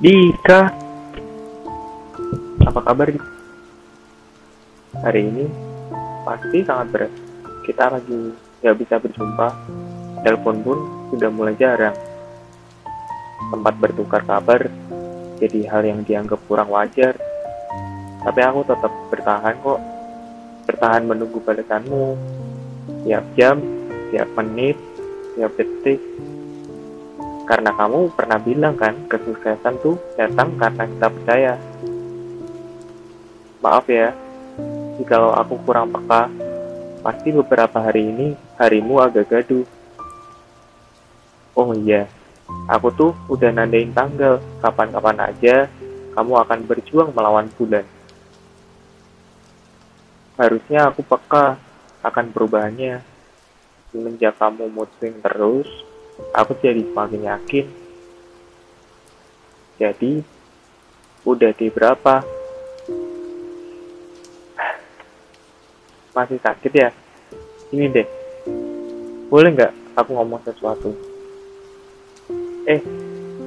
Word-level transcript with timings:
Dika, 0.00 0.72
apa 2.64 2.80
kabar? 2.80 3.12
Hari 4.96 5.20
ini 5.28 5.44
pasti 6.24 6.64
sangat 6.64 6.86
berat. 6.88 7.12
Kita 7.68 7.92
lagi 7.92 8.32
nggak 8.64 8.76
bisa 8.80 8.96
berjumpa. 8.96 9.48
Telepon 10.24 10.56
pun 10.64 10.78
sudah 11.12 11.28
mulai 11.28 11.52
jarang. 11.60 11.92
Tempat 13.52 13.74
bertukar 13.76 14.24
kabar 14.24 14.72
jadi 15.36 15.68
hal 15.68 15.84
yang 15.84 16.00
dianggap 16.00 16.40
kurang 16.48 16.72
wajar. 16.72 17.20
Tapi 18.24 18.40
aku 18.40 18.64
tetap 18.72 18.92
bertahan 19.12 19.52
kok. 19.60 19.80
Bertahan 20.64 21.04
menunggu 21.04 21.44
balasanmu. 21.44 22.16
Tiap 23.04 23.24
jam, 23.36 23.60
tiap 24.16 24.32
menit, 24.32 24.80
tiap 25.36 25.52
detik. 25.60 26.00
Karena 27.50 27.74
kamu 27.74 28.14
pernah 28.14 28.38
bilang 28.38 28.78
kan, 28.78 28.94
kesuksesan 29.10 29.82
tuh 29.82 29.98
datang 30.14 30.54
karena 30.54 30.86
kita 30.86 31.06
percaya. 31.10 31.54
Maaf 33.58 33.90
ya, 33.90 34.14
jikalau 34.94 35.34
aku 35.34 35.58
kurang 35.66 35.90
peka, 35.90 36.30
pasti 37.02 37.34
beberapa 37.34 37.82
hari 37.82 38.06
ini 38.06 38.38
harimu 38.54 39.02
agak 39.02 39.26
gaduh. 39.26 39.66
Oh 41.58 41.74
iya, 41.74 42.06
aku 42.70 42.94
tuh 42.94 43.12
udah 43.26 43.50
nandain 43.50 43.90
tanggal, 43.90 44.38
kapan-kapan 44.62 45.18
aja 45.34 45.66
kamu 46.14 46.32
akan 46.46 46.60
berjuang 46.70 47.10
melawan 47.10 47.50
bulan. 47.58 47.82
Harusnya 50.38 50.86
aku 50.86 51.02
peka 51.02 51.58
akan 52.06 52.26
perubahannya. 52.30 53.02
Semenjak 53.90 54.38
kamu 54.38 54.70
mood 54.70 54.86
terus, 55.02 55.66
aku 56.34 56.54
jadi 56.60 56.82
semakin 56.84 57.22
yakin. 57.26 57.66
Jadi, 59.80 60.12
udah 61.24 61.50
di 61.56 61.66
berapa? 61.72 62.20
Masih 66.12 66.38
sakit 66.42 66.72
ya? 66.74 66.90
Ini 67.70 67.86
deh, 67.86 68.08
boleh 69.30 69.50
nggak 69.54 69.72
aku 69.94 70.10
ngomong 70.10 70.42
sesuatu? 70.42 70.90
Eh, 72.66 72.82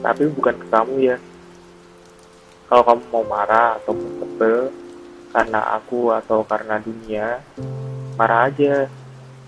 tapi 0.00 0.26
bukan 0.32 0.56
ke 0.56 0.66
kamu 0.72 0.94
ya. 1.14 1.16
Kalau 2.66 2.82
kamu 2.82 3.02
mau 3.12 3.24
marah 3.28 3.78
atau 3.78 3.94
sebel 3.94 4.72
karena 5.30 5.60
aku 5.78 6.10
atau 6.10 6.42
karena 6.42 6.80
dunia, 6.82 7.38
marah 8.18 8.50
aja. 8.50 8.90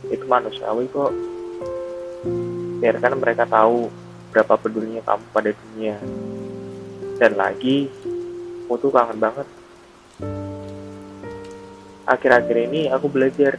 Itu 0.07 0.31
manusiawi 0.31 0.87
kok 0.95 1.11
biarkan 2.79 3.19
mereka 3.19 3.45
tahu 3.45 3.91
berapa 4.31 4.55
pedulinya 4.59 5.03
kamu 5.03 5.25
pada 5.34 5.51
dunia. 5.53 5.97
Dan 7.19 7.34
lagi, 7.34 7.91
aku 8.67 8.75
tuh 8.79 8.91
kangen 8.95 9.19
banget. 9.19 9.47
Akhir-akhir 12.09 12.56
ini 12.71 12.89
aku 12.89 13.11
belajar 13.11 13.59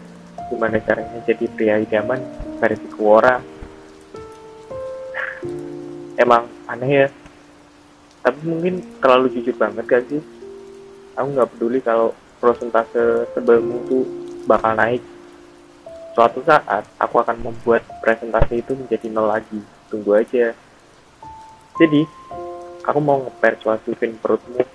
gimana 0.50 0.82
caranya 0.82 1.22
jadi 1.28 1.46
pria 1.54 1.76
idaman 1.78 2.24
versi 2.58 2.88
Quora. 2.96 3.38
Emang 6.24 6.50
aneh 6.66 6.92
ya, 7.06 7.08
tapi 8.20 8.40
mungkin 8.44 8.84
terlalu 9.00 9.32
jujur 9.38 9.56
banget 9.56 9.86
gak 9.88 10.04
sih? 10.12 10.22
Aku 11.16 11.28
nggak 11.36 11.50
peduli 11.56 11.80
kalau 11.84 12.16
prosentase 12.40 13.28
sebelummu 13.36 13.78
tuh 13.88 14.04
bakal 14.48 14.76
naik 14.76 15.04
Suatu 16.18 16.42
saat, 16.44 16.84
aku 16.98 17.22
akan 17.22 17.38
membuat 17.40 17.86
presentasi 18.02 18.66
itu 18.66 18.74
menjadi 18.76 19.08
nol 19.14 19.30
lagi. 19.30 19.62
Tunggu 19.88 20.18
aja. 20.18 20.52
Jadi, 21.80 22.02
aku 22.84 23.00
mau 23.00 23.24
ngepersuasifin 23.24 24.18
perutmu. 24.20 24.66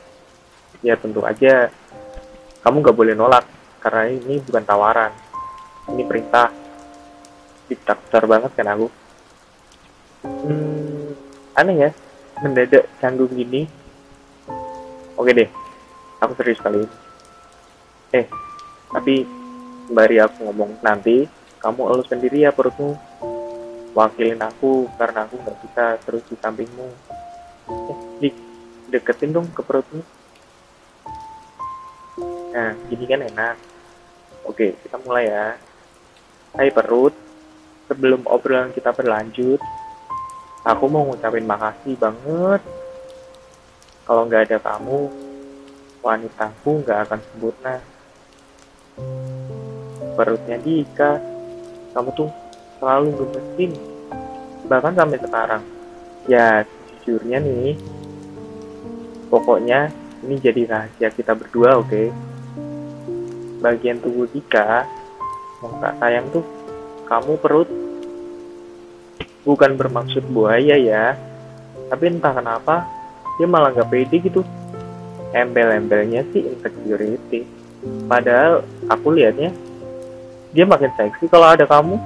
Ya 0.84 0.94
tentu 1.00 1.24
aja, 1.24 1.72
kamu 2.60 2.84
gak 2.84 2.96
boleh 2.96 3.16
nolak, 3.16 3.44
karena 3.80 4.12
ini 4.12 4.40
bukan 4.40 4.64
tawaran. 4.64 5.12
Ini 5.92 6.02
perintah. 6.04 6.48
Diktator 7.68 8.24
banget 8.28 8.52
kan 8.56 8.68
aku. 8.68 8.86
Hmm, 10.24 11.16
aneh 11.56 11.88
ya, 11.88 11.90
mendadak 12.40 12.88
canggung 13.00 13.32
gini. 13.32 13.68
Oke 15.16 15.32
deh, 15.32 15.48
aku 16.20 16.32
serius 16.36 16.60
kali 16.60 16.84
ini. 16.84 16.96
Eh, 18.12 18.26
tapi 18.92 19.43
sembari 19.86 20.16
aku 20.20 20.48
ngomong 20.48 20.80
nanti 20.80 21.28
kamu 21.60 21.80
elus 21.96 22.08
sendiri 22.08 22.44
ya 22.44 22.52
perutmu. 22.52 22.96
Wakilin 23.94 24.42
aku 24.42 24.90
karena 24.98 25.24
aku 25.24 25.38
nggak 25.38 25.58
bisa 25.64 25.84
terus 26.02 26.22
di 26.26 26.36
sampingmu. 26.36 26.88
Eh, 27.70 27.98
di 28.20 28.28
deketin 28.90 29.32
dong 29.32 29.48
ke 29.54 29.62
perutmu. 29.62 30.02
Nah 32.52 32.76
gini 32.90 33.04
kan 33.06 33.22
enak. 33.22 33.56
Oke 34.44 34.76
kita 34.82 35.00
mulai 35.00 35.30
ya. 35.30 35.46
Hai 36.58 36.68
perut. 36.74 37.14
Sebelum 37.84 38.24
obrolan 38.24 38.72
kita 38.72 38.96
berlanjut 38.96 39.60
aku 40.64 40.84
mau 40.88 41.04
ngucapin 41.04 41.44
makasih 41.44 41.94
banget. 42.00 42.60
Kalau 44.04 44.24
nggak 44.28 44.52
ada 44.52 44.58
kamu 44.60 45.08
wanitaku 46.04 46.84
nggak 46.84 46.98
akan 47.08 47.20
sempurna 47.24 47.93
perutnya 50.14 50.56
Dika. 50.58 51.20
Kamu 51.94 52.10
tuh 52.14 52.30
selalu 52.80 53.14
gemesin. 53.18 53.72
Bahkan 54.66 54.94
sampai 54.94 55.18
sekarang. 55.20 55.62
Ya 56.24 56.64
jujurnya 57.04 57.36
nih 57.44 57.76
pokoknya 59.28 59.92
ini 60.24 60.40
jadi 60.40 60.62
rahasia 60.64 61.12
kita 61.12 61.36
berdua 61.36 61.76
oke? 61.76 61.90
Okay? 61.92 62.08
bagian 63.64 63.96
tubuh 63.96 64.28
Dika 64.28 64.84
mau 65.64 65.72
tak 65.80 65.96
sayang 65.96 66.28
tuh 66.28 66.44
kamu 67.08 67.40
perut. 67.40 67.68
Bukan 69.48 69.76
bermaksud 69.80 70.28
buaya 70.28 70.76
ya. 70.76 71.16
Tapi 71.88 72.12
entah 72.12 72.36
kenapa 72.36 72.84
dia 73.40 73.48
malah 73.48 73.72
gak 73.72 73.88
pede 73.88 74.20
gitu. 74.20 74.44
Embel-embelnya 75.32 76.28
sih 76.32 76.44
insecurity. 76.44 77.48
Padahal 78.08 78.64
aku 78.88 79.16
liatnya 79.16 79.52
dia 80.54 80.62
makin 80.62 80.94
seksi 80.94 81.26
kalau 81.26 81.50
ada 81.50 81.66
kamu. 81.66 81.98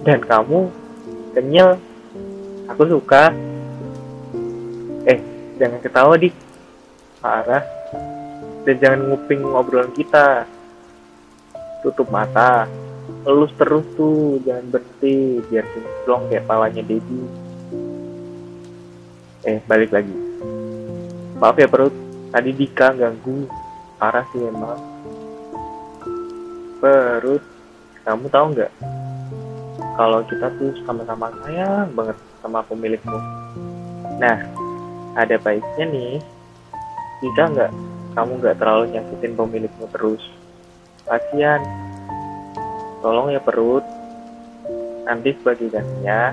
Dan 0.00 0.24
kamu 0.24 0.72
kenyal. 1.36 1.76
Aku 2.72 2.88
suka. 2.88 3.28
Eh 5.04 5.20
jangan 5.60 5.78
ketawa 5.84 6.16
dik. 6.16 6.32
Parah. 7.20 7.60
Dan 8.64 8.76
jangan 8.80 9.00
nguping 9.12 9.44
ngobrolan 9.44 9.92
kita. 9.92 10.48
Tutup 11.84 12.08
mata. 12.08 12.64
Elus 13.28 13.52
terus 13.60 13.84
tuh. 14.00 14.40
Jangan 14.48 14.72
berhenti. 14.72 15.44
Biar 15.52 15.68
kinclong 15.68 16.24
kayak 16.32 16.48
pawanya 16.48 16.80
Dedi. 16.80 17.20
Eh 19.44 19.60
balik 19.68 19.92
lagi. 19.92 20.16
Maaf 21.36 21.60
ya 21.60 21.68
perut. 21.68 21.92
Tadi 22.32 22.50
Dika 22.56 22.96
ganggu. 22.96 23.44
Parah 24.00 24.24
sih 24.32 24.40
emang. 24.40 24.80
Perut 26.80 27.57
kamu 28.08 28.24
tahu 28.32 28.46
nggak? 28.56 28.72
Kalau 30.00 30.24
kita 30.24 30.48
tuh 30.56 30.72
sama-sama 30.88 31.28
sayang 31.44 31.92
banget 31.92 32.16
sama 32.40 32.64
pemilikmu. 32.64 33.20
Nah 34.16 34.48
ada 35.12 35.36
baiknya 35.36 35.84
nih 35.84 36.16
bisa 37.20 37.52
nggak 37.52 37.68
kamu 38.16 38.32
nggak 38.40 38.56
terlalu 38.56 38.96
nyakitin 38.96 39.36
pemilikmu 39.36 39.84
terus. 39.92 40.24
Kasihan. 41.04 41.60
Tolong 43.04 43.28
ya 43.36 43.44
perut. 43.44 43.84
Nanti 45.04 45.36
sebagai 45.36 45.68
gantinya 45.68 46.32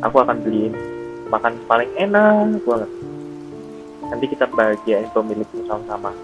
aku 0.00 0.24
akan 0.24 0.40
beliin 0.40 0.72
makan 1.28 1.60
paling 1.68 1.92
enak 2.00 2.64
banget. 2.64 2.90
Nanti 4.08 4.24
kita 4.32 4.48
bahagiain 4.48 5.12
pemilikmu 5.12 5.68
sama-sama. 5.68 6.16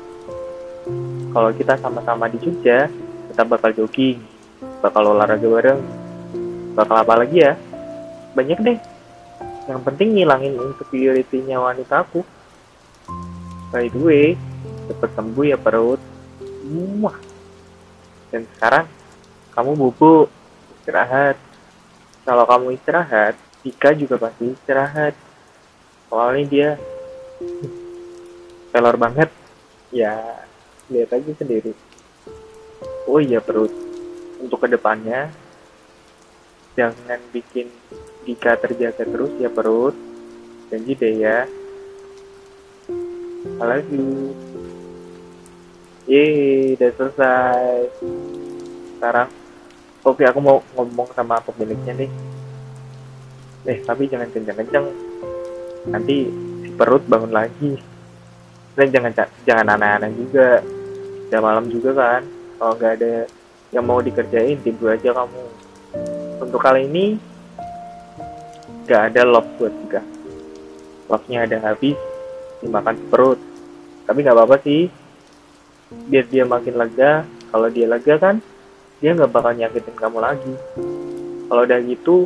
Kalau 1.37 1.51
kita 1.53 1.77
sama-sama 1.77 2.33
di 2.33 2.41
Jogja 2.41 2.89
kita 3.29 3.45
bakal 3.45 3.77
jogging 3.77 4.40
bakal 4.81 5.13
olahraga 5.13 5.45
bareng 5.45 5.81
bakal 6.75 6.97
apa 7.03 7.15
lagi 7.21 7.43
ya? 7.43 7.55
Banyak 8.33 8.59
deh. 8.63 8.79
Yang 9.69 9.81
penting 9.85 10.09
ngilangin 10.17 10.55
insecurity-nya 10.57 11.61
wanita 11.61 12.07
aku. 12.07 12.25
By 13.71 13.87
the 13.93 14.01
way 14.01 14.27
cepet 14.91 15.11
sembuh 15.15 15.45
ya 15.47 15.59
perut. 15.61 16.01
Muah. 16.71 17.19
dan 18.31 18.47
sekarang 18.57 18.87
kamu 19.53 19.71
bubuk. 19.75 20.29
Istirahat. 20.81 21.37
Kalau 22.25 22.45
kamu 22.47 22.79
istirahat 22.79 23.35
Ika 23.67 23.93
juga 23.99 24.17
pasti 24.17 24.55
istirahat. 24.55 25.13
Soalnya 26.09 26.45
dia 26.47 26.69
pelor 28.73 28.97
banget. 28.97 29.29
Ya 29.91 30.17
lihat 30.89 31.11
aja 31.11 31.33
sendiri. 31.35 31.75
Oh 33.11 33.19
iya 33.19 33.43
perut 33.43 33.90
untuk 34.41 34.65
ke 34.65 34.69
depannya 34.73 35.31
jangan 36.75 37.21
bikin 37.31 37.69
Dika 38.21 38.53
terjaga 38.61 39.09
terus 39.09 39.33
ya 39.41 39.49
perut. 39.49 39.97
Janji 40.69 40.93
deh 40.93 41.15
ya. 41.19 41.49
I 43.41 43.65
love 43.65 43.89
you. 43.89 44.37
Yeay, 46.05 46.77
udah 46.77 46.91
selesai. 47.01 47.89
Sekarang 48.97 49.29
oke 50.05 50.21
aku 50.21 50.39
mau 50.45 50.61
ngomong 50.77 51.09
sama 51.17 51.41
pemiliknya 51.41 51.97
nih. 51.97 52.11
Eh 53.67 53.79
tapi 53.89 54.07
jangan 54.13 54.29
kenceng-kenceng. 54.29 54.87
Nanti 55.89 56.29
si 56.61 56.69
perut 56.77 57.03
bangun 57.09 57.33
lagi. 57.33 57.81
Dan 58.77 58.93
jangan 58.93 59.13
jangan 59.49 59.67
aneh-aneh 59.75 60.13
juga. 60.13 60.61
Udah 61.33 61.41
malam 61.41 61.73
juga 61.73 61.91
kan 61.97 62.23
kalau 62.61 62.77
nggak 62.77 62.95
ada 63.01 63.15
yang 63.71 63.87
mau 63.87 64.03
dikerjain 64.03 64.59
tidur 64.63 64.95
aja 64.95 65.15
kamu. 65.15 65.45
Untuk 66.43 66.59
kali 66.59 66.91
ini 66.91 67.19
nggak 68.87 69.15
ada 69.15 69.23
love 69.23 69.51
buat 69.55 69.71
juga 69.87 70.03
love-nya 71.11 71.47
ada 71.47 71.59
habis 71.63 71.99
dimakan 72.63 72.97
perut. 73.11 73.39
Tapi 74.07 74.19
nggak 74.23 74.37
apa-apa 74.39 74.57
sih. 74.63 74.87
Biar 75.91 76.27
dia 76.31 76.47
makin 76.47 76.79
lega 76.79 77.27
kalau 77.51 77.67
dia 77.67 77.87
lega 77.91 78.15
kan 78.19 78.39
dia 79.03 79.11
nggak 79.15 79.31
bakal 79.31 79.51
nyakitin 79.55 79.97
kamu 79.99 80.19
lagi. 80.23 80.55
Kalau 81.51 81.63
udah 81.67 81.79
gitu 81.83 82.17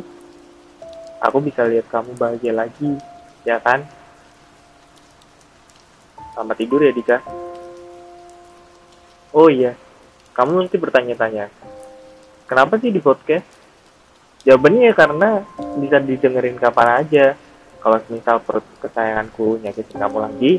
aku 1.17 1.37
bisa 1.41 1.65
lihat 1.65 1.89
kamu 1.89 2.13
bahagia 2.13 2.53
lagi 2.53 2.93
ya 3.41 3.57
kan? 3.57 3.81
Selamat 6.33 6.57
tidur 6.61 6.81
ya 6.85 6.93
Dika. 6.93 7.17
Oh 9.33 9.49
iya 9.49 9.84
kamu 10.35 10.67
nanti 10.67 10.75
bertanya-tanya 10.75 11.47
kenapa 12.45 12.77
sih 12.77 12.93
di 12.93 13.01
podcast? 13.01 13.45
Jawabannya 14.45 14.91
ya 14.91 14.93
karena 14.93 15.41
bisa 15.81 15.97
didengerin 15.97 16.59
kapan 16.61 17.01
aja. 17.01 17.25
Kalau 17.81 17.97
misal 18.09 18.41
perut 18.41 18.65
kesayanganku 18.81 19.61
nyakitin 19.61 20.01
kamu 20.01 20.17
lagi 20.17 20.53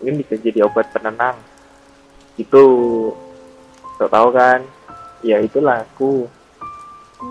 mungkin 0.00 0.20
bisa 0.20 0.36
jadi 0.36 0.64
obat 0.64 0.92
penenang. 0.92 1.36
Itu 2.36 2.64
so 3.96 4.08
tau 4.08 4.28
kan? 4.32 4.64
Ya 5.24 5.40
itulah 5.40 5.84
aku 5.84 6.28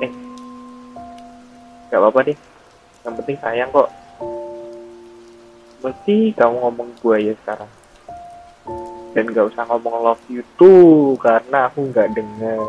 eh 0.01 0.12
gak 1.89 2.01
apa-apa 2.01 2.33
deh. 2.33 2.38
Yang 3.06 3.13
penting 3.21 3.38
sayang 3.42 3.69
kok. 3.69 3.89
Mesti 5.86 6.33
kamu 6.33 6.56
ngomong 6.63 6.89
gue 7.01 7.18
ya 7.21 7.33
sekarang 7.44 7.69
dan 9.13 9.30
gak 9.30 9.54
usah 9.54 9.63
ngomong 9.69 9.95
love 10.01 10.25
you 10.30 10.42
too 10.57 11.13
karena 11.21 11.69
aku 11.69 11.86
nggak 11.94 12.10
denger. 12.18 12.62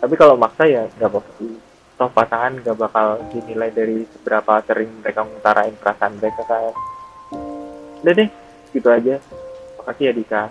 Tapi 0.00 0.14
kalau 0.16 0.40
maksa 0.40 0.64
ya 0.64 0.88
nggak 0.96 1.08
apa-apa. 1.12 1.32
Toh 2.00 2.10
pasangan 2.16 2.56
nggak 2.64 2.76
bakal 2.80 3.20
dinilai 3.28 3.68
dari 3.68 4.08
seberapa 4.08 4.64
sering 4.64 4.88
mereka 5.04 5.20
mengutarain 5.20 5.76
perasaan 5.76 6.16
mereka 6.16 6.42
kan. 6.48 6.72
Udah 8.00 8.12
deh 8.16 8.28
gitu 8.72 8.88
aja. 8.88 9.20
Makasih 9.76 10.04
ya 10.08 10.12
Dika. 10.16 10.44